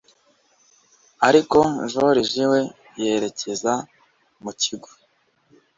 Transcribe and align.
ariko 1.27 1.57
jorije 1.91 2.43
we 2.51 2.61
yerekeza 3.01 3.73
mukigo 4.43 4.89